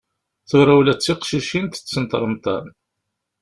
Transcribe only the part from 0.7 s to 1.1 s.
ula d